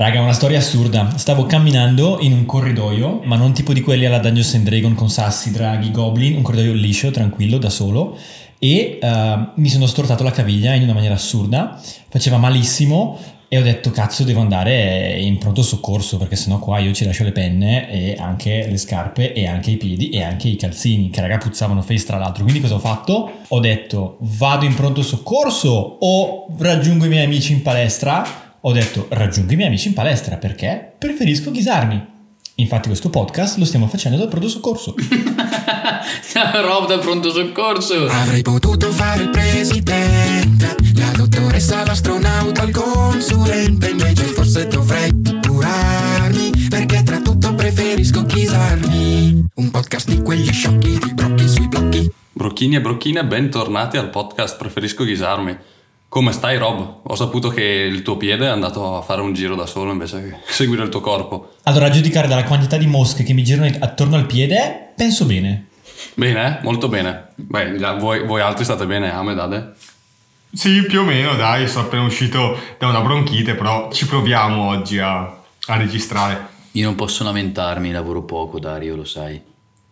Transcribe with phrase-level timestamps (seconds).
[0.00, 1.12] Raga, una storia assurda.
[1.18, 5.10] Stavo camminando in un corridoio, ma non tipo di quelli alla Dungeons and Dragon con
[5.10, 8.16] sassi, draghi, goblin, un corridoio liscio, tranquillo, da solo.
[8.58, 9.06] E uh,
[9.56, 11.78] mi sono stortato la caviglia in una maniera assurda,
[12.08, 16.94] faceva malissimo e ho detto cazzo devo andare in pronto soccorso perché sennò qua io
[16.94, 20.56] ci lascio le penne e anche le scarpe e anche i piedi e anche i
[20.56, 23.30] calzini che raga puzzavano face tra l'altro quindi cosa ho fatto?
[23.48, 29.06] Ho detto vado in pronto soccorso o raggiungo i miei amici in palestra ho detto
[29.10, 32.18] raggiungo i miei amici in palestra perché preferisco ghisarmi.
[32.56, 34.94] Infatti questo podcast lo stiamo facendo dal pronto soccorso.
[36.60, 38.06] Rob dal pronto soccorso.
[38.06, 47.02] Avrei potuto fare il presidente, la dottoressa, l'astronauta, il consulente, invece forse dovrei curarmi, perché
[47.02, 49.42] tra tutto preferisco ghisarmi.
[49.54, 52.12] Un podcast di quegli sciocchi, di brocchi sui blocchi.
[52.32, 55.56] Brocchini e brocchine, bentornati al podcast Preferisco ghisarmi.
[56.10, 57.02] Come stai Rob?
[57.04, 60.28] Ho saputo che il tuo piede è andato a fare un giro da solo invece
[60.28, 61.52] che seguire il tuo corpo.
[61.62, 65.68] Allora, a giudicare dalla quantità di mosche che mi girano attorno al piede, penso bene.
[66.14, 67.28] Bene, molto bene.
[67.36, 69.72] Beh, voi, voi altri state bene, Ahmed, Ade?
[70.52, 74.98] Sì, più o meno, dai, sono appena uscito da una bronchite, però ci proviamo oggi
[74.98, 76.48] a, a registrare.
[76.72, 79.40] Io non posso lamentarmi, lavoro poco, Dario, lo sai.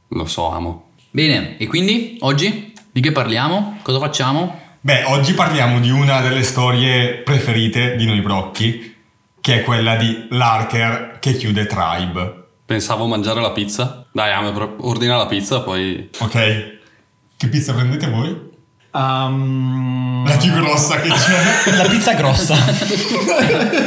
[0.09, 0.89] Lo so, amo.
[1.13, 3.79] Bene, e quindi oggi di che parliamo?
[3.83, 4.67] Cosa facciamo?
[4.81, 8.95] Beh, oggi parliamo di una delle storie preferite di noi brocchi,
[9.41, 12.45] che è quella di Larker che chiude Tribe.
[12.65, 14.07] Pensavo mangiare la pizza.
[14.13, 16.09] Dai, Ame, ordina la pizza, poi...
[16.19, 16.79] Ok.
[17.37, 18.47] Che pizza prendete voi?
[18.93, 21.75] Um, la più grossa che c'è.
[21.77, 22.57] la pizza grossa.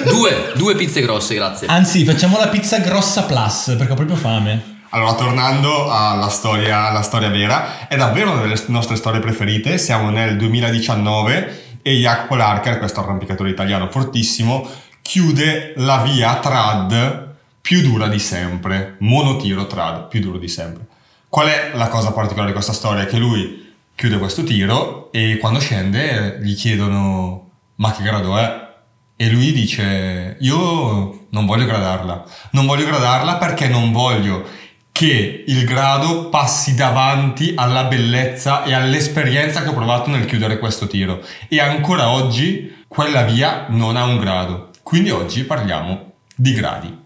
[0.09, 1.67] due, due pizze grosse, grazie.
[1.67, 4.70] Anzi, facciamo la pizza grossa plus, perché ho proprio fame.
[4.93, 9.77] Allora, tornando alla storia, alla storia vera, è davvero una delle nostre storie preferite.
[9.77, 14.67] Siamo nel 2019 e Jacopo Larker, questo arrampicatore italiano fortissimo,
[15.01, 18.97] chiude la via trad più dura di sempre.
[18.99, 20.87] Monotiro trad più duro di sempre.
[21.29, 23.05] Qual è la cosa particolare di questa storia?
[23.05, 28.69] Che lui chiude questo tiro e quando scende gli chiedono ma che grado è?
[29.15, 32.25] E lui dice io non voglio gradarla.
[32.51, 34.59] Non voglio gradarla perché non voglio
[34.91, 40.87] che il grado passi davanti alla bellezza e all'esperienza che ho provato nel chiudere questo
[40.87, 41.23] tiro.
[41.47, 44.69] E ancora oggi quella via non ha un grado.
[44.83, 46.99] Quindi oggi parliamo di gradi.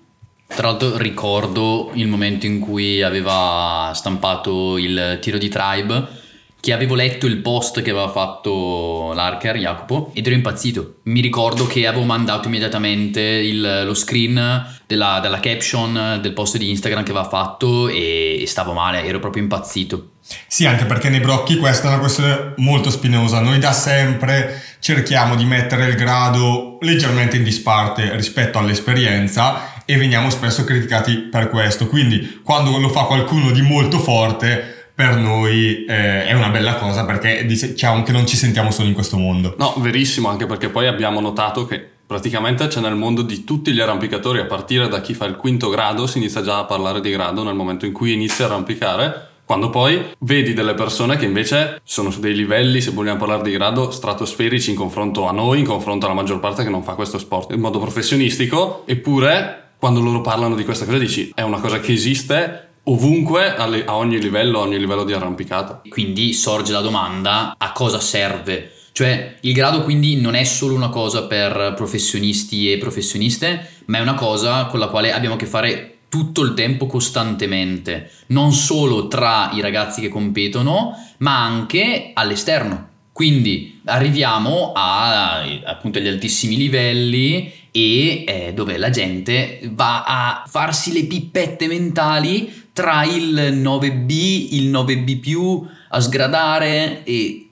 [0.48, 6.24] Tra l'altro ricordo il momento in cui aveva stampato il tiro di Tribe
[6.66, 10.96] che avevo letto il post che aveva fatto l'Arker, Jacopo, ed ero impazzito.
[11.04, 16.70] Mi ricordo che avevo mandato immediatamente il, lo screen della, della, caption del post di
[16.70, 20.10] Instagram che aveva fatto e, e stavo male, ero proprio impazzito.
[20.48, 23.40] Sì, anche perché nei brocchi questa è una questione molto spinosa.
[23.40, 30.30] Noi da sempre cerchiamo di mettere il grado leggermente in disparte rispetto all'esperienza e veniamo
[30.30, 31.88] spesso criticati per questo.
[31.88, 37.06] Quindi quando lo fa qualcuno di molto forte per noi eh, è una bella cosa
[37.06, 39.56] perché diciamo che non ci sentiamo solo in questo mondo.
[39.58, 43.80] No, verissimo, anche perché poi abbiamo notato che praticamente c'è nel mondo di tutti gli
[43.80, 47.10] arrampicatori, a partire da chi fa il quinto grado, si inizia già a parlare di
[47.10, 49.30] grado nel momento in cui inizia a arrampicare.
[49.46, 53.52] Quando poi vedi delle persone che invece sono su dei livelli, se vogliamo parlare di
[53.52, 57.20] grado, stratosferici in confronto a noi, in confronto alla maggior parte che non fa questo
[57.20, 61.80] sport in modo professionistico, eppure quando loro parlano di questa cosa dici è una cosa
[61.80, 65.82] che esiste ovunque, a ogni livello, a ogni livello di arrampicata.
[65.90, 68.72] Quindi sorge la domanda a cosa serve?
[68.98, 74.02] Cioè il grado quindi non è solo una cosa per professionisti e professioniste, ma è
[74.02, 79.10] una cosa con la quale abbiamo a che fare tutto il tempo costantemente, non solo
[79.10, 82.88] tra i ragazzi che competono, ma anche all'esterno.
[83.12, 90.94] Quindi arriviamo a, appunto agli altissimi livelli e eh, dove la gente va a farsi
[90.94, 97.45] le pippette mentali tra il 9B, il 9B, a sgradare e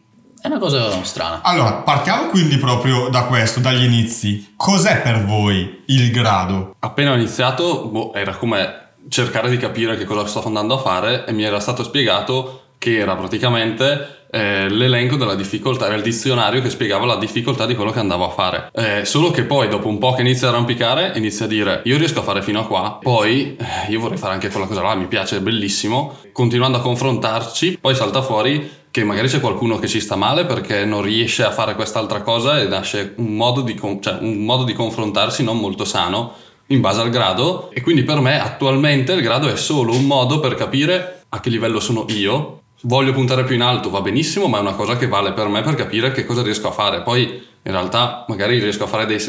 [0.43, 1.39] è una cosa strana.
[1.41, 4.53] Allora, partiamo quindi proprio da questo, dagli inizi.
[4.57, 6.75] Cos'è per voi il grado?
[6.79, 11.25] Appena ho iniziato, boh, era come cercare di capire che cosa sto andando a fare
[11.25, 16.61] e mi era stato spiegato che era praticamente eh, l'elenco della difficoltà, era il dizionario
[16.61, 18.69] che spiegava la difficoltà di quello che andavo a fare.
[18.73, 21.97] Eh, solo che poi dopo un po' che inizia ad arrampicare, inizia a dire io
[21.97, 24.93] riesco a fare fino a qua, poi eh, io vorrei fare anche quella cosa là,
[24.95, 26.17] mi piace, è bellissimo.
[26.33, 30.85] Continuando a confrontarci, poi salta fuori che magari c'è qualcuno che ci sta male perché
[30.85, 34.73] non riesce a fare quest'altra cosa e nasce un modo di, cioè, un modo di
[34.73, 36.35] confrontarsi non molto sano
[36.67, 40.39] in base al grado e quindi per me attualmente il grado è solo un modo
[40.39, 44.57] per capire a che livello sono io voglio puntare più in alto, va benissimo, ma
[44.57, 47.01] è una cosa che vale per me per capire che cosa riesco a fare.
[47.01, 49.19] Poi in realtà magari riesco a fare dei,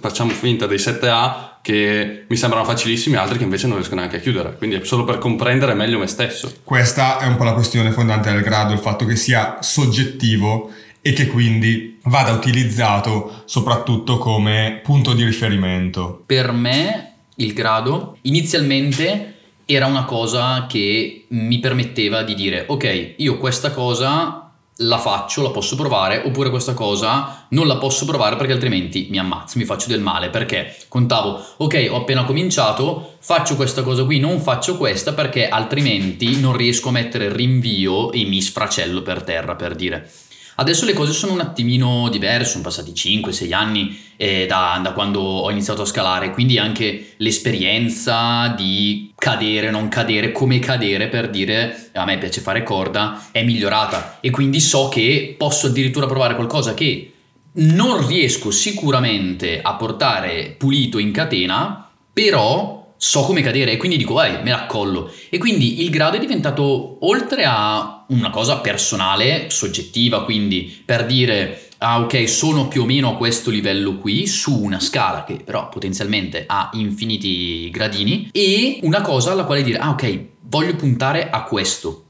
[0.00, 4.20] facciamo finta, dei 7A che mi sembrano facilissimi, altri che invece non riesco neanche a
[4.20, 4.56] chiudere.
[4.56, 6.52] Quindi è solo per comprendere meglio me stesso.
[6.64, 10.70] Questa è un po' la questione fondante del grado, il fatto che sia soggettivo
[11.00, 16.22] e che quindi vada utilizzato soprattutto come punto di riferimento.
[16.26, 19.31] Per me il grado inizialmente
[19.74, 24.42] era una cosa che mi permetteva di dire ok, io questa cosa
[24.76, 29.18] la faccio, la posso provare, oppure questa cosa non la posso provare perché altrimenti mi
[29.18, 34.18] ammazzo, mi faccio del male, perché contavo, ok, ho appena cominciato, faccio questa cosa qui,
[34.18, 39.54] non faccio questa perché altrimenti non riesco a mettere rinvio e mi sfracello per terra,
[39.54, 40.10] per dire.
[40.56, 45.20] Adesso le cose sono un attimino diverse, sono passati 5-6 anni eh, da, da, quando
[45.20, 51.90] ho iniziato a scalare, quindi anche l'esperienza di cadere, non cadere, come cadere per dire
[51.94, 54.18] a me piace fare corda è migliorata.
[54.20, 57.12] E quindi so che posso addirittura provare qualcosa che
[57.54, 64.14] non riesco sicuramente a portare pulito in catena, però so come cadere e quindi dico
[64.14, 69.46] vai me la collo e quindi il grado è diventato oltre a una cosa personale,
[69.48, 74.56] soggettiva, quindi per dire ah ok sono più o meno a questo livello qui su
[74.56, 79.90] una scala che però potenzialmente ha infiniti gradini e una cosa alla quale dire ah
[79.90, 82.04] ok voglio puntare a questo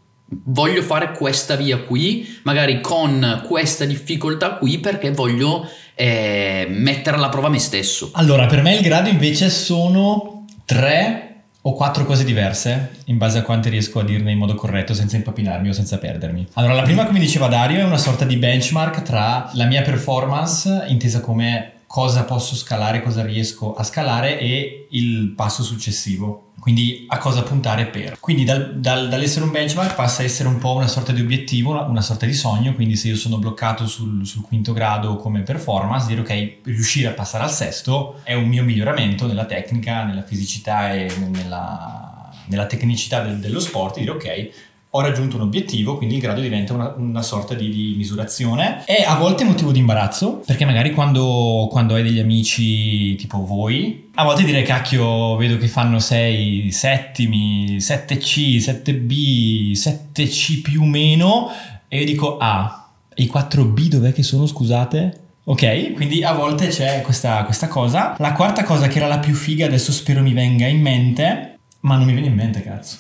[0.44, 7.30] voglio fare questa via qui magari con questa difficoltà qui perché voglio eh, mettere alla
[7.30, 11.31] prova me stesso allora per me il grado invece sono tre
[11.64, 15.16] ho quattro cose diverse in base a quante riesco a dirne in modo corretto senza
[15.16, 16.48] impapinarmi o senza perdermi.
[16.54, 20.86] Allora, la prima, come diceva Dario, è una sorta di benchmark tra la mia performance
[20.88, 26.52] intesa come cosa posso scalare, cosa riesco a scalare e il passo successivo.
[26.58, 28.16] Quindi a cosa puntare per.
[28.18, 31.72] Quindi dal, dal, dall'essere un benchmark passa a essere un po' una sorta di obiettivo,
[31.72, 32.72] una, una sorta di sogno.
[32.72, 37.12] Quindi se io sono bloccato sul, sul, quinto grado come performance, dire ok, riuscire a
[37.12, 43.20] passare al sesto è un mio miglioramento nella tecnica, nella fisicità e nella, nella tecnicità
[43.20, 43.98] del, dello sport.
[43.98, 44.50] Dire ok,
[44.94, 48.84] ho raggiunto un obiettivo, quindi il grado diventa una, una sorta di, di, misurazione.
[48.84, 54.10] È a volte motivo di imbarazzo, perché magari quando, quando, hai degli amici tipo voi,
[54.16, 61.48] a volte dire cacchio, vedo che fanno 6 settimi, 7C, 7B, 7C più meno,
[61.88, 65.20] e io dico ah, i 4B dov'è che sono, scusate?
[65.44, 68.14] Ok, quindi a volte c'è questa, questa cosa.
[68.18, 71.96] La quarta cosa che era la più figa, adesso spero mi venga in mente, ma
[71.96, 72.98] non mi viene in mente, cazzo.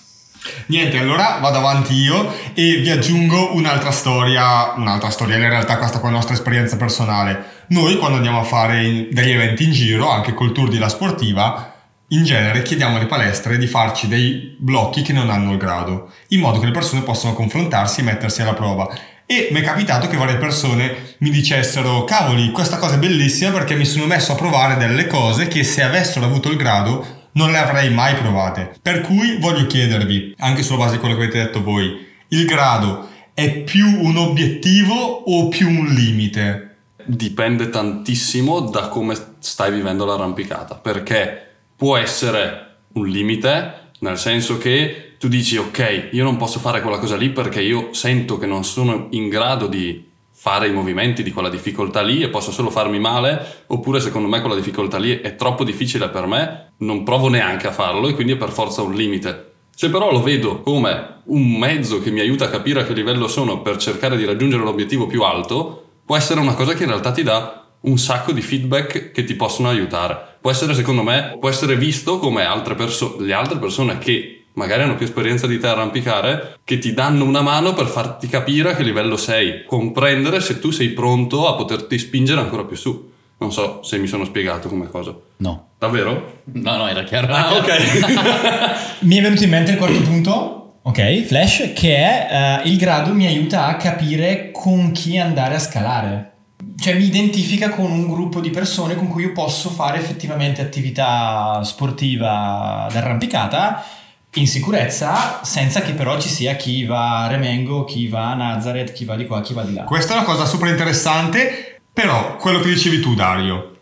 [0.66, 6.00] Niente, allora vado avanti io e vi aggiungo un'altra storia, un'altra storia, in realtà questa
[6.00, 7.64] è la nostra esperienza personale.
[7.68, 11.74] Noi quando andiamo a fare degli eventi in giro, anche col tour di La Sportiva,
[12.08, 16.40] in genere chiediamo alle palestre di farci dei blocchi che non hanno il grado, in
[16.40, 18.88] modo che le persone possano confrontarsi e mettersi alla prova.
[19.24, 23.74] E mi è capitato che varie persone mi dicessero, cavoli, questa cosa è bellissima perché
[23.74, 27.58] mi sono messo a provare delle cose che se avessero avuto il grado non le
[27.58, 28.74] avrei mai provate.
[28.80, 33.08] Per cui voglio chiedervi, anche sulla base di quello che avete detto voi, il grado
[33.34, 36.76] è più un obiettivo o più un limite?
[37.04, 41.46] Dipende tantissimo da come stai vivendo l'arrampicata, perché
[41.76, 46.98] può essere un limite, nel senso che tu dici ok, io non posso fare quella
[46.98, 50.10] cosa lì perché io sento che non sono in grado di
[50.42, 54.40] fare i movimenti di quella difficoltà lì e posso solo farmi male, oppure secondo me
[54.40, 58.32] quella difficoltà lì è troppo difficile per me, non provo neanche a farlo e quindi
[58.32, 59.52] è per forza un limite.
[59.72, 63.28] Se però lo vedo come un mezzo che mi aiuta a capire a che livello
[63.28, 67.12] sono per cercare di raggiungere l'obiettivo più alto, può essere una cosa che in realtà
[67.12, 70.38] ti dà un sacco di feedback che ti possono aiutare.
[70.40, 74.82] Può essere, secondo me, può essere visto come altre perso- le altre persone che magari
[74.82, 78.70] hanno più esperienza di te a arrampicare, che ti danno una mano per farti capire
[78.70, 83.10] a che livello sei, comprendere se tu sei pronto a poterti spingere ancora più su.
[83.38, 85.14] Non so se mi sono spiegato come cosa.
[85.38, 85.70] No.
[85.78, 86.42] Davvero?
[86.44, 87.32] No, no, era chiaro.
[87.34, 89.00] Ah, ok.
[89.02, 93.12] mi è venuto in mente il quarto punto, ok, flash, che è uh, il grado
[93.12, 96.30] mi aiuta a capire con chi andare a scalare.
[96.78, 101.60] Cioè mi identifica con un gruppo di persone con cui io posso fare effettivamente attività
[101.64, 103.84] sportiva d'arrampicata
[104.34, 108.92] in sicurezza senza che però ci sia chi va a Remengo, chi va a Nazareth,
[108.92, 109.84] chi va di qua, chi va di là.
[109.84, 113.80] Questa è una cosa super interessante, però quello che dicevi tu Dario,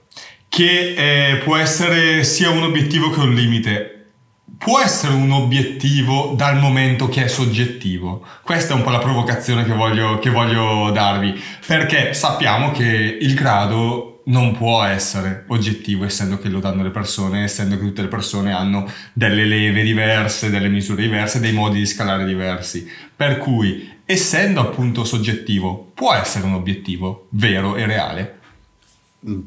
[0.49, 4.01] che eh, può essere sia un obiettivo che un limite,
[4.59, 8.27] può essere un obiettivo dal momento che è soggettivo.
[8.43, 13.35] Questa è un po' la provocazione che voglio, che voglio darvi, perché sappiamo che il
[13.35, 18.09] grado non può essere oggettivo essendo che lo danno le persone, essendo che tutte le
[18.09, 22.89] persone hanno delle leve diverse, delle misure diverse, dei modi di scalare diversi.
[23.15, 28.39] Per cui essendo appunto soggettivo, può essere un obiettivo vero e reale?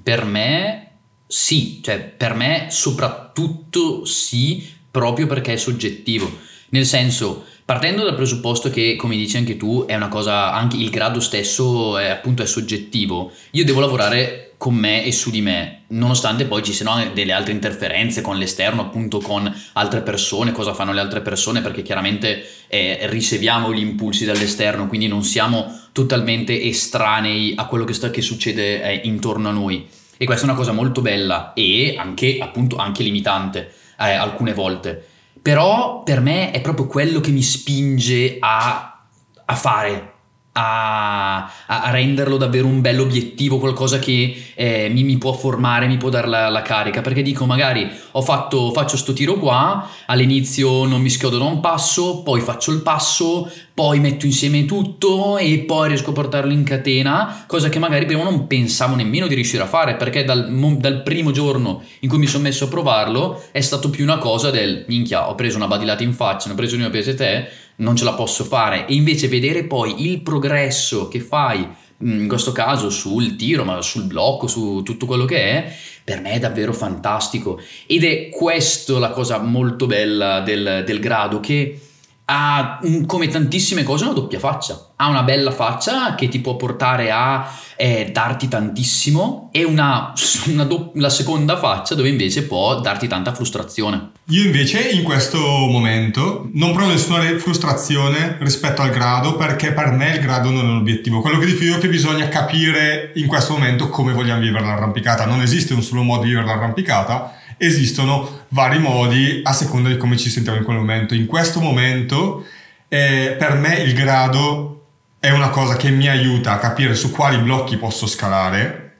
[0.03, 0.87] Per me
[1.27, 6.31] sì, cioè per me soprattutto sì, proprio perché è soggettivo.
[6.69, 10.91] Nel senso, partendo dal presupposto che, come dici anche tu, è una cosa, anche il
[10.91, 15.81] grado stesso è appunto è soggettivo, io devo lavorare con me e su di me,
[15.87, 20.93] nonostante poi ci siano delle altre interferenze con l'esterno, appunto con altre persone, cosa fanno
[20.93, 27.55] le altre persone, perché chiaramente eh, riceviamo gli impulsi dall'esterno, quindi non siamo totalmente estranei
[27.57, 29.85] a quello che, sta, che succede eh, intorno a noi.
[30.15, 35.05] E questa è una cosa molto bella e anche, appunto, anche limitante eh, alcune volte.
[35.41, 39.03] Però per me è proprio quello che mi spinge a,
[39.43, 40.12] a fare,
[40.53, 45.97] a, a, renderlo davvero un bello obiettivo, qualcosa che eh, mi, mi, può formare, mi
[45.97, 47.01] può dare la, la, carica.
[47.01, 51.59] Perché dico, magari ho fatto, faccio sto tiro qua, all'inizio non mi schiodo da un
[51.59, 56.63] passo, poi faccio il passo, poi metto insieme tutto e poi riesco a portarlo in
[56.63, 61.01] catena, cosa che magari prima non pensavo nemmeno di riuscire a fare, perché dal, dal
[61.01, 64.85] primo giorno in cui mi sono messo a provarlo è stato più una cosa del
[64.87, 68.03] minchia, ho preso una badilata in faccia, ne ho preso una pese te non ce
[68.03, 68.85] la posso fare.
[68.87, 71.67] E invece vedere poi il progresso che fai
[72.03, 76.19] mm, in questo caso sul tiro ma sul blocco su tutto quello che è per
[76.19, 77.59] me è davvero fantastico.
[77.87, 81.79] Ed è questo la cosa molto bella del, del grado che
[82.25, 87.11] ha come tantissime cose una doppia faccia ha una bella faccia che ti può portare
[87.11, 90.13] a eh, darti tantissimo e una,
[90.47, 94.11] una do- la seconda faccia dove invece può darti tanta frustrazione.
[94.27, 100.13] Io invece in questo momento non provo nessuna frustrazione rispetto al grado perché per me
[100.13, 101.19] il grado non è un obiettivo.
[101.19, 105.25] Quello che dico io è che bisogna capire in questo momento come vogliamo vivere l'arrampicata.
[105.25, 110.17] Non esiste un solo modo di vivere l'arrampicata, esistono vari modi a seconda di come
[110.17, 111.13] ci sentiamo in quel momento.
[111.13, 112.45] In questo momento
[112.87, 114.85] eh, per me il grado
[115.19, 118.97] è una cosa che mi aiuta a capire su quali blocchi posso scalare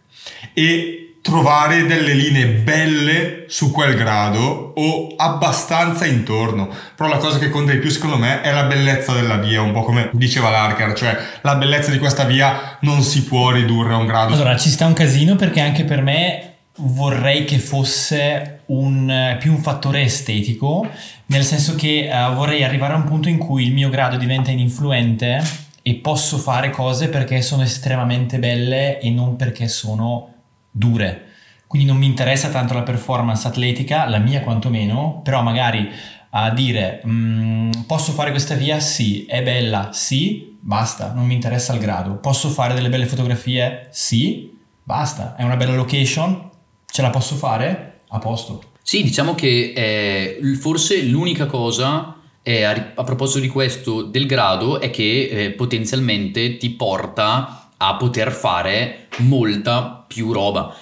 [0.54, 6.70] e trovare delle linee belle su quel grado o abbastanza intorno.
[6.96, 9.72] Però la cosa che conta di più secondo me è la bellezza della via, un
[9.72, 13.98] po' come diceva l'Arker, cioè la bellezza di questa via non si può ridurre a
[13.98, 14.34] un grado.
[14.34, 19.60] Allora ci sta un casino perché anche per me vorrei che fosse un, più un
[19.60, 20.88] fattore estetico,
[21.28, 24.52] nel senso che uh, vorrei arrivare a un punto in cui il mio grado diventa
[24.52, 25.42] ininfluente
[25.82, 30.34] e posso fare cose perché sono estremamente belle e non perché sono
[30.72, 31.28] dure.
[31.68, 35.90] Quindi non mi interessa tanto la performance atletica, la mia quantomeno, però magari
[36.36, 38.80] a dire mm, posso fare questa via?
[38.80, 39.90] Sì, è bella?
[39.92, 42.16] Sì, basta, non mi interessa il grado.
[42.16, 43.88] Posso fare delle belle fotografie?
[43.92, 46.52] Sì, basta, è una bella location?
[46.94, 48.02] Ce la posso fare?
[48.10, 48.62] A posto.
[48.84, 54.80] Sì, diciamo che è forse l'unica cosa eh, a, a, proposito di questo del grado
[54.80, 60.78] è che eh, potenzialmente ti porta a poter fare molta più roba.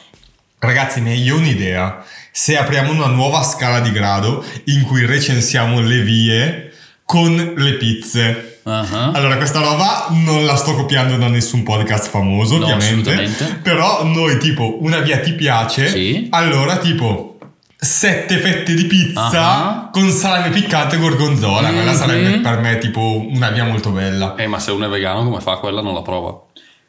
[0.60, 2.04] Ragazzi, ne ho un'idea.
[2.30, 6.74] Se apriamo una nuova scala di grado in cui recensiamo le vie
[7.06, 8.51] con le pizze.
[8.64, 9.12] Uh-huh.
[9.14, 13.60] Allora, questa roba non la sto copiando da nessun podcast famoso, no, ovviamente.
[13.64, 16.28] Però noi, tipo, una via ti piace, sì.
[16.30, 17.38] allora, tipo,
[17.76, 19.90] sette fette di pizza uh-huh.
[19.92, 21.68] con salame piccante e gorgonzola.
[21.68, 21.76] Mm-hmm.
[21.76, 24.36] Quella sarebbe per me tipo una via molto bella.
[24.36, 25.82] Eh, ma se uno è vegano, come fa quella?
[25.82, 26.40] Non la prova.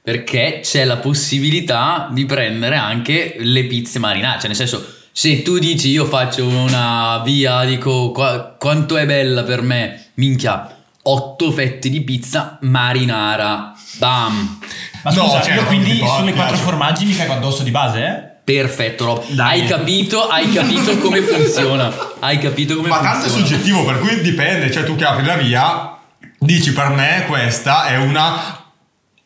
[0.02, 4.40] Perché c'è la possibilità di prendere anche le pizze marinate.
[4.40, 9.44] Cioè, nel senso, se tu dici io faccio una via, dico qua, quanto è bella
[9.44, 10.71] per me, minchia,
[11.02, 13.72] otto fette di pizza marinara.
[13.98, 14.58] Bam.
[15.02, 18.30] Ma scusa, no, cioè, io quindi sulle quattro formaggi mi cago addosso di base, eh?
[18.44, 19.24] Perfetto, Rob.
[19.38, 21.92] Hai capito, hai capito come funziona.
[22.18, 23.16] Hai capito come Ma funziona.
[23.16, 24.70] Ma tanto è soggettivo, per cui dipende.
[24.70, 25.96] Cioè, tu che apri la via,
[26.38, 28.64] dici per me questa è una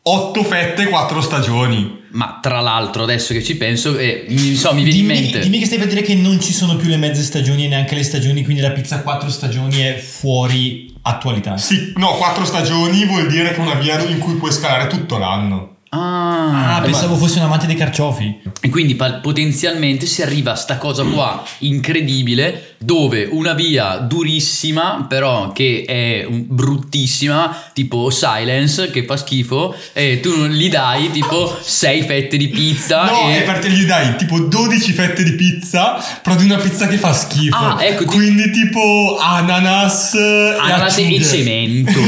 [0.03, 2.05] 8 fette, 4 stagioni.
[2.11, 5.39] Ma tra l'altro, adesso che ci penso, eh, mi, so, mi viene dimmi, in mente.
[5.39, 7.95] Dimmi che stai per dire che non ci sono più le mezze stagioni e neanche
[7.95, 11.57] le stagioni, quindi la pizza 4 stagioni è fuori attualità.
[11.57, 15.17] Sì, no, 4 stagioni vuol dire che è una via in cui puoi scalare tutto
[15.17, 15.76] l'anno.
[15.89, 17.19] Ah, ah pensavo ma...
[17.19, 18.39] fosse un amante dei carciofi.
[18.59, 25.51] E quindi potenzialmente si arriva a sta cosa qua incredibile dove una via durissima però
[25.51, 32.37] che è bruttissima tipo Silence che fa schifo e tu gli dai tipo 6 fette
[32.37, 33.41] di pizza no e...
[33.41, 37.13] è perché gli dai tipo 12 fette di pizza però di una pizza che fa
[37.13, 37.55] schifo.
[37.55, 38.63] Ah, ecco, quindi ti...
[38.63, 41.99] tipo ananas ananas e, e cemento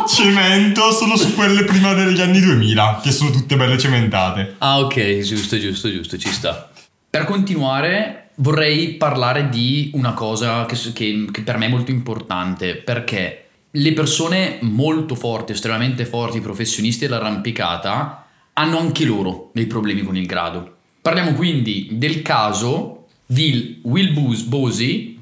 [0.07, 4.55] cemento solo su quelle prima degli anni 2000, che sono tutte belle cementate.
[4.59, 6.69] Ah, ok, giusto, giusto, giusto, ci sta.
[7.09, 12.75] Per continuare, vorrei parlare di una cosa che, che- che per me è molto importante,
[12.75, 20.15] perché le persone molto forti, estremamente forti, professionisti dell'arrampicata, hanno anche loro dei problemi con
[20.15, 20.75] il grado.
[21.01, 24.13] Parliamo quindi del caso di Will
[24.47, 25.19] Bosey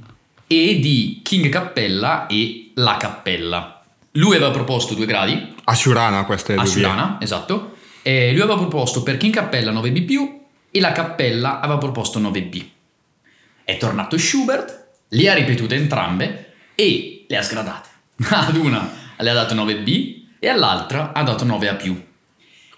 [0.47, 3.80] e di King Cappella e La Cappella.
[4.11, 6.73] Lui aveva proposto due gradi, Ashurana queste a due vie.
[6.73, 7.75] Sulana, esatto.
[8.01, 10.39] E lui aveva proposto per King Cappella 9B+,
[10.71, 12.65] e la Cappella aveva proposto 9B.
[13.63, 17.89] È tornato Schubert, le ha ripetute entrambe e le ha sgradate.
[18.29, 21.95] Ad una le ha dato 9B e all'altra ha dato 9A+.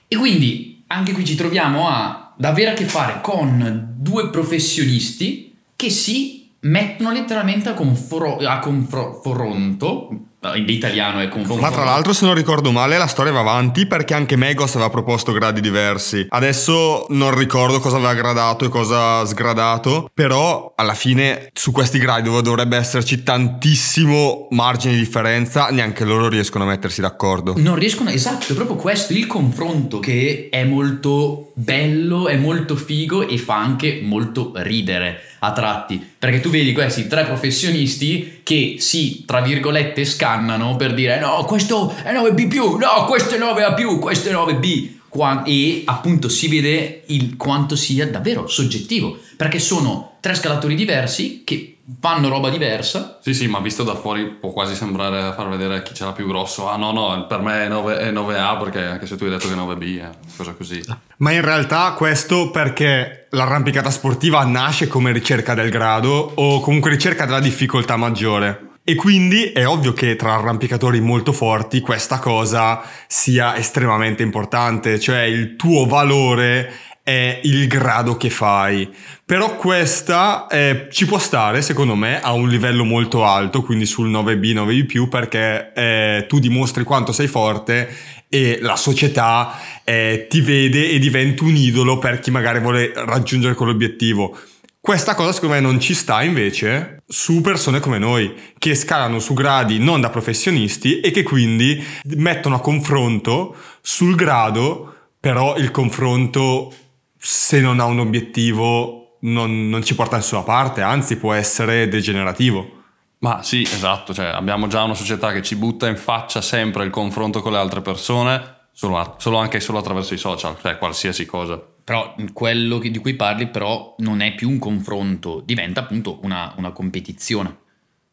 [0.07, 5.55] E quindi anche qui ci troviamo a, ad avere a che fare con due professionisti
[5.75, 10.09] che si mettono letteralmente a, confro- a confronto,
[10.55, 11.61] in italiano è confronto.
[11.61, 14.89] Ma tra l'altro, se non ricordo male, la storia va avanti perché anche Megos aveva
[14.89, 16.25] proposto gradi diversi.
[16.29, 22.29] Adesso non ricordo cosa aveva gradato e cosa sgradato, però alla fine su questi gradi
[22.29, 27.53] dove dovrebbe esserci tantissimo margine di differenza, neanche loro riescono a mettersi d'accordo.
[27.57, 33.27] Non riescono, esatto, è proprio questo, il confronto che è molto bello, è molto figo
[33.27, 39.25] e fa anche molto ridere a tratti, perché tu vedi questi tre professionisti che si,
[39.25, 44.33] tra virgolette, scannano per dire no, questo è 9B+, no, questo è 9A+, questo è
[44.33, 50.73] 9B, Qua- e appunto si vede il quanto sia davvero soggettivo, perché sono tre scalatori
[50.73, 55.49] diversi che fanno roba diversa Sì, sì, ma visto da fuori può quasi sembrare far
[55.49, 56.67] vedere chi ce l'ha più grosso.
[56.67, 59.47] Ah, no, no, per me è, 9, è 9A perché anche se tu hai detto
[59.47, 60.81] che è 9B è cosa così.
[61.17, 67.25] Ma in realtà questo perché l'arrampicata sportiva nasce come ricerca del grado o comunque ricerca
[67.25, 68.71] della difficoltà maggiore.
[68.85, 75.21] E quindi è ovvio che tra arrampicatori molto forti questa cosa sia estremamente importante, cioè
[75.21, 76.69] il tuo valore
[77.01, 78.93] è il grado che fai.
[79.25, 84.09] Però questa eh, ci può stare, secondo me, a un livello molto alto, quindi sul
[84.09, 87.87] 9B, 9B+, perché eh, tu dimostri quanto sei forte
[88.27, 93.53] e la società eh, ti vede e diventi un idolo per chi magari vuole raggiungere
[93.53, 94.37] quell'obiettivo.
[94.85, 99.33] Questa cosa secondo me non ci sta invece su persone come noi, che scalano su
[99.33, 101.81] gradi non da professionisti e che quindi
[102.17, 106.73] mettono a confronto sul grado, però il confronto
[107.17, 111.87] se non ha un obiettivo non, non ci porta da nessuna parte, anzi può essere
[111.87, 112.83] degenerativo.
[113.19, 116.89] Ma sì, esatto, cioè abbiamo già una società che ci butta in faccia sempre il
[116.89, 121.61] confronto con le altre persone, solo, solo anche solo attraverso i social, cioè qualsiasi cosa.
[121.83, 126.71] Però quello di cui parli però non è più un confronto, diventa appunto una, una
[126.71, 127.61] competizione.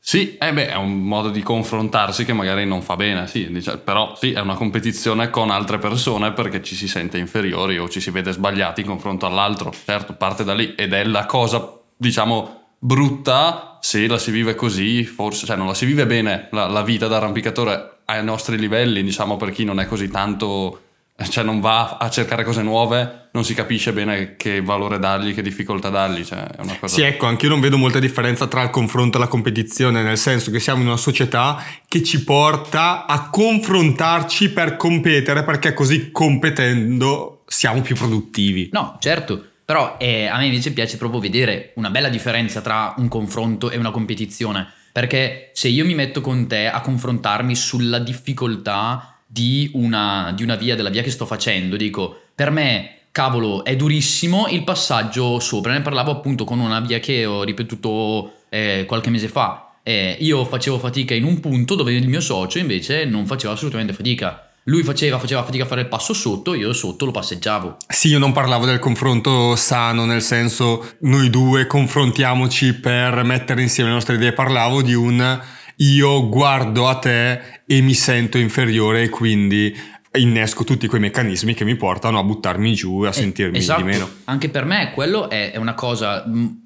[0.03, 3.77] Sì, eh beh, è un modo di confrontarsi che magari non fa bene, sì, dice-
[3.77, 8.01] però sì, è una competizione con altre persone perché ci si sente inferiori o ci
[8.01, 9.73] si vede sbagliati in confronto all'altro.
[9.85, 15.05] Certo, parte da lì ed è la cosa, diciamo, brutta se la si vive così,
[15.05, 19.03] forse, cioè non la si vive bene la, la vita da arrampicatore ai nostri livelli,
[19.03, 20.83] diciamo, per chi non è così tanto,
[21.29, 25.43] cioè non va a cercare cose nuove, non si capisce bene che valore dargli, che
[25.43, 26.95] difficoltà dargli, cioè è una cosa...
[26.95, 30.19] Sì, ecco, anche io non vedo molta differenza tra il confronto e la competizione, nel
[30.19, 36.11] senso che siamo in una società che ci porta a confrontarci per competere, perché così
[36.11, 38.69] competendo siamo più produttivi.
[38.73, 43.07] No, certo, però eh, a me invece piace proprio vedere una bella differenza tra un
[43.07, 49.19] confronto e una competizione, perché se io mi metto con te a confrontarmi sulla difficoltà
[49.27, 53.77] di una, di una via, della via che sto facendo, dico, per me, cavolo, è
[53.77, 59.11] durissimo il passaggio sopra, ne parlavo appunto con una via che ho ripetuto eh, qualche
[59.11, 63.25] mese fa, Eh, io facevo fatica in un punto dove il mio socio invece non
[63.25, 64.50] faceva assolutamente fatica.
[64.65, 67.79] Lui faceva, faceva fatica a fare il passo sotto, io sotto lo passeggiavo.
[67.89, 73.89] Sì, io non parlavo del confronto sano, nel senso noi due confrontiamoci per mettere insieme
[73.89, 75.41] le nostre idee, parlavo di un
[75.77, 79.75] io guardo a te e mi sento inferiore e quindi
[80.19, 83.81] innesco tutti quei meccanismi che mi portano a buttarmi giù e a Eh, sentirmi esatto.
[83.83, 84.09] di meno.
[84.25, 86.61] Anche per me quello è, è una cosa mh,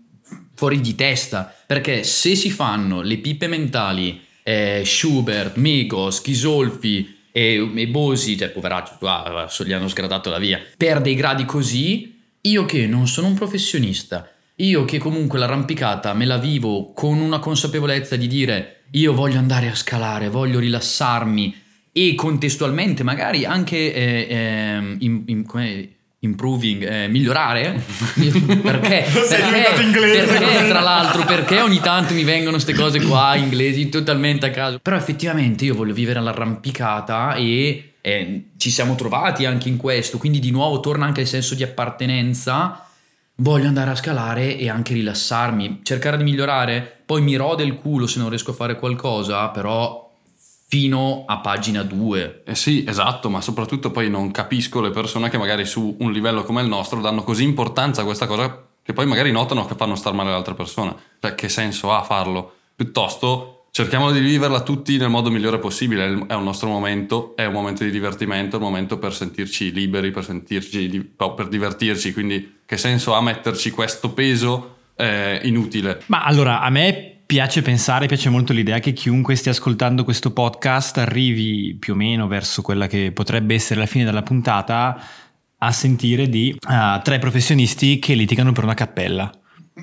[0.55, 7.69] fuori di testa, perché se si fanno le pippe mentali, eh, Schubert, Migos, Chisolfi e,
[7.75, 12.65] e Bosi, cioè poveraccio, ah, gli hanno sgradato la via, per dei gradi così, io
[12.65, 18.15] che non sono un professionista, io che comunque l'arrampicata me la vivo con una consapevolezza
[18.15, 24.97] di dire io voglio andare a scalare, voglio rilassarmi e contestualmente magari anche eh, ehm,
[25.01, 25.45] in- in-
[26.25, 27.83] improving, eh, migliorare?
[28.63, 30.39] Perché, Sei perché, inglese.
[30.39, 31.25] perché tra l'altro?
[31.25, 34.79] Perché ogni tanto mi vengono queste cose qua inglesi totalmente a caso.
[34.81, 40.19] Però effettivamente io voglio vivere all'arrampicata e eh, ci siamo trovati anche in questo.
[40.19, 42.87] Quindi di nuovo torna anche il senso di appartenenza.
[43.37, 48.07] Voglio andare a scalare e anche rilassarmi, cercare di migliorare, poi mi rode il culo
[48.07, 50.04] se non riesco a fare qualcosa, però
[50.67, 52.43] fino a pagina 2.
[52.45, 56.43] Eh sì, esatto, ma soprattutto poi non capisco le persone che magari su un livello
[56.45, 59.95] come il nostro danno così importanza a questa cosa che poi magari notano che fanno
[59.95, 60.95] star male le altre persone.
[61.21, 62.55] Cioè, che senso ha farlo?
[62.77, 66.27] Piuttosto cerchiamo di viverla tutti nel modo migliore possibile.
[66.29, 70.11] È un nostro momento, è un momento di divertimento, è un momento per sentirci liberi,
[70.11, 72.13] per sentirci, di- per divertirci.
[72.13, 76.03] Quindi, che senso ha metterci questo peso eh, inutile?
[76.07, 80.99] Ma allora, a me piace pensare, piace molto l'idea che chiunque stia ascoltando questo podcast
[80.99, 85.01] arrivi più o meno verso quella che potrebbe essere la fine della puntata
[85.57, 89.33] a sentire di ah, tre professionisti che litigano per una cappella.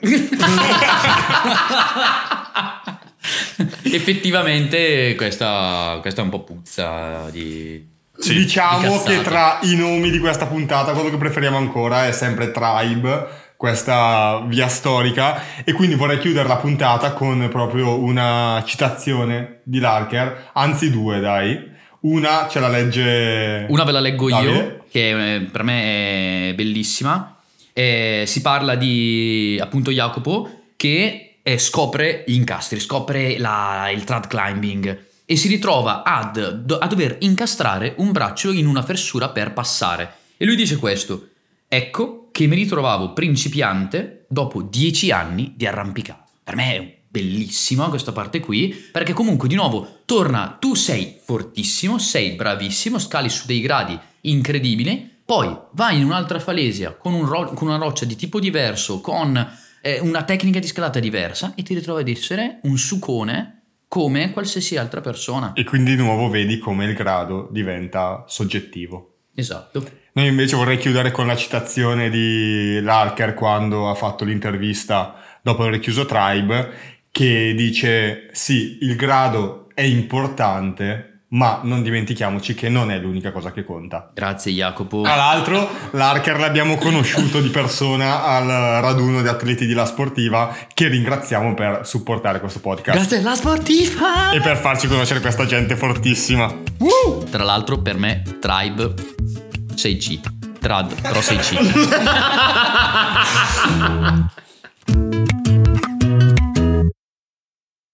[3.84, 7.90] Effettivamente questa, questa è un po' puzza di...
[8.18, 12.12] Sì, diciamo di che tra i nomi di questa puntata quello che preferiamo ancora è
[12.12, 13.28] sempre Tribe,
[13.62, 20.50] questa via storica e quindi vorrei chiudere la puntata con proprio una citazione di Larker,
[20.54, 21.70] anzi due dai.
[22.00, 24.52] Una ce la legge Una ve la leggo Davide.
[24.52, 27.38] io, che eh, per me è bellissima.
[27.72, 34.26] Eh, si parla di appunto Jacopo che eh, scopre gli incastri, scopre la- il trad
[34.26, 40.14] climbing e si ritrova ad- a dover incastrare un braccio in una fessura per passare.
[40.36, 41.28] E lui dice questo:
[41.68, 46.26] Ecco che mi ritrovavo principiante dopo dieci anni di arrampicata.
[46.44, 51.98] Per me è bellissima questa parte qui, perché comunque di nuovo torna, tu sei fortissimo,
[51.98, 57.52] sei bravissimo, scali su dei gradi incredibili, poi vai in un'altra falesia con, un ro-
[57.54, 59.36] con una roccia di tipo diverso, con
[59.82, 64.78] eh, una tecnica di scalata diversa e ti ritrovi ad essere un sucone come qualsiasi
[64.78, 65.52] altra persona.
[65.54, 69.18] e quindi di nuovo vedi come il grado diventa soggettivo.
[69.36, 69.86] Esatto.
[70.14, 75.80] Noi invece vorrei chiudere con la citazione di Larker quando ha fatto l'intervista dopo aver
[75.80, 76.70] chiuso Tribe,
[77.12, 83.54] che dice sì, il grado è importante, ma non dimentichiamoci che non è l'unica cosa
[83.54, 84.12] che conta.
[84.14, 85.02] Grazie Jacopo.
[85.04, 88.48] Tra l'altro, l'Arker l'abbiamo conosciuto di persona al
[88.82, 94.32] raduno di atleti di La Sportiva, che ringraziamo per supportare questo podcast Grazie alla sportiva!
[94.32, 96.54] e per farci conoscere questa gente fortissima.
[97.30, 98.94] Tra l'altro per me Tribe
[99.82, 100.20] 6C.
[100.60, 101.58] Trad, però 6C.